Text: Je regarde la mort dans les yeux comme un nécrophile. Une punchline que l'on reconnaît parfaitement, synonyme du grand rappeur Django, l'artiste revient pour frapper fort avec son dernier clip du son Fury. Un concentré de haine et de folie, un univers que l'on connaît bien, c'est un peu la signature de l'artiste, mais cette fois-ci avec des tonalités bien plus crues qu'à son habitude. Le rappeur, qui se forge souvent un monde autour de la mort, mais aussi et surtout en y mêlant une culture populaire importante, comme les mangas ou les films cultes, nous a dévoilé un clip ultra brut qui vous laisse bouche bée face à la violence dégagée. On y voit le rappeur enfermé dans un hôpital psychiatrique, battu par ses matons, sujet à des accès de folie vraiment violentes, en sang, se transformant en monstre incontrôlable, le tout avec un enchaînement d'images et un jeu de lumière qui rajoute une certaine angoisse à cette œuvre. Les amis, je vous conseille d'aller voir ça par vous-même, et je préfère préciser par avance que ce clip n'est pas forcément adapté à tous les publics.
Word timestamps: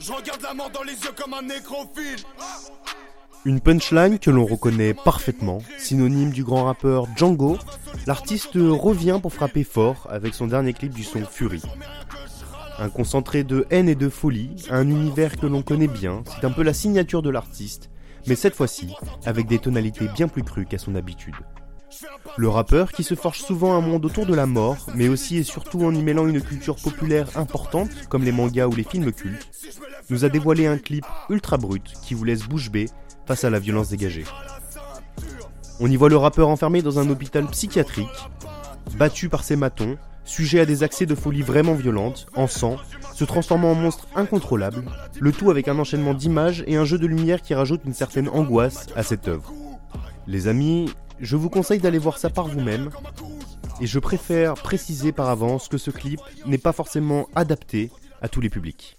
Je 0.00 0.12
regarde 0.12 0.42
la 0.42 0.54
mort 0.54 0.70
dans 0.70 0.82
les 0.82 0.92
yeux 0.92 1.12
comme 1.16 1.34
un 1.34 1.42
nécrophile. 1.42 2.24
Une 3.46 3.60
punchline 3.60 4.18
que 4.18 4.30
l'on 4.30 4.46
reconnaît 4.46 4.94
parfaitement, 4.94 5.58
synonyme 5.78 6.30
du 6.30 6.44
grand 6.44 6.64
rappeur 6.64 7.06
Django, 7.14 7.58
l'artiste 8.06 8.54
revient 8.54 9.18
pour 9.20 9.34
frapper 9.34 9.64
fort 9.64 10.06
avec 10.10 10.34
son 10.34 10.46
dernier 10.46 10.72
clip 10.72 10.94
du 10.94 11.04
son 11.04 11.24
Fury. 11.26 11.62
Un 12.78 12.88
concentré 12.88 13.44
de 13.44 13.66
haine 13.70 13.88
et 13.88 13.94
de 13.94 14.08
folie, 14.08 14.56
un 14.70 14.88
univers 14.88 15.36
que 15.36 15.46
l'on 15.46 15.62
connaît 15.62 15.88
bien, 15.88 16.24
c'est 16.24 16.46
un 16.46 16.50
peu 16.50 16.62
la 16.62 16.72
signature 16.72 17.22
de 17.22 17.30
l'artiste, 17.30 17.90
mais 18.26 18.34
cette 18.34 18.54
fois-ci 18.54 18.94
avec 19.26 19.46
des 19.46 19.58
tonalités 19.58 20.08
bien 20.08 20.28
plus 20.28 20.42
crues 20.42 20.66
qu'à 20.66 20.78
son 20.78 20.94
habitude. 20.94 21.36
Le 22.36 22.48
rappeur, 22.48 22.92
qui 22.92 23.04
se 23.04 23.14
forge 23.14 23.40
souvent 23.40 23.74
un 23.74 23.80
monde 23.80 24.04
autour 24.04 24.26
de 24.26 24.34
la 24.34 24.46
mort, 24.46 24.86
mais 24.94 25.08
aussi 25.08 25.38
et 25.38 25.42
surtout 25.42 25.84
en 25.84 25.94
y 25.94 26.02
mêlant 26.02 26.26
une 26.26 26.40
culture 26.40 26.76
populaire 26.76 27.28
importante, 27.36 27.90
comme 28.08 28.24
les 28.24 28.32
mangas 28.32 28.66
ou 28.66 28.74
les 28.74 28.84
films 28.84 29.12
cultes, 29.12 29.48
nous 30.10 30.24
a 30.24 30.28
dévoilé 30.28 30.66
un 30.66 30.78
clip 30.78 31.04
ultra 31.30 31.56
brut 31.56 31.92
qui 32.02 32.14
vous 32.14 32.24
laisse 32.24 32.42
bouche 32.42 32.70
bée 32.70 32.88
face 33.26 33.44
à 33.44 33.50
la 33.50 33.58
violence 33.58 33.88
dégagée. 33.88 34.24
On 35.80 35.90
y 35.90 35.96
voit 35.96 36.08
le 36.08 36.16
rappeur 36.16 36.48
enfermé 36.48 36.82
dans 36.82 36.98
un 36.98 37.08
hôpital 37.10 37.46
psychiatrique, 37.46 38.08
battu 38.96 39.28
par 39.28 39.42
ses 39.42 39.56
matons, 39.56 39.96
sujet 40.24 40.60
à 40.60 40.66
des 40.66 40.82
accès 40.82 41.06
de 41.06 41.14
folie 41.14 41.42
vraiment 41.42 41.74
violentes, 41.74 42.26
en 42.34 42.46
sang, 42.46 42.76
se 43.14 43.24
transformant 43.24 43.72
en 43.72 43.74
monstre 43.74 44.06
incontrôlable, 44.14 44.84
le 45.20 45.32
tout 45.32 45.50
avec 45.50 45.68
un 45.68 45.78
enchaînement 45.78 46.14
d'images 46.14 46.64
et 46.66 46.76
un 46.76 46.84
jeu 46.84 46.98
de 46.98 47.06
lumière 47.06 47.42
qui 47.42 47.54
rajoute 47.54 47.82
une 47.84 47.92
certaine 47.92 48.28
angoisse 48.28 48.86
à 48.96 49.02
cette 49.02 49.28
œuvre. 49.28 49.52
Les 50.26 50.48
amis, 50.48 50.90
je 51.20 51.36
vous 51.36 51.50
conseille 51.50 51.80
d'aller 51.80 51.98
voir 51.98 52.18
ça 52.18 52.30
par 52.30 52.48
vous-même, 52.48 52.90
et 53.80 53.86
je 53.86 53.98
préfère 53.98 54.54
préciser 54.54 55.12
par 55.12 55.28
avance 55.28 55.68
que 55.68 55.78
ce 55.78 55.90
clip 55.90 56.20
n'est 56.46 56.58
pas 56.58 56.72
forcément 56.72 57.28
adapté 57.34 57.90
à 58.22 58.28
tous 58.28 58.40
les 58.40 58.50
publics. 58.50 58.96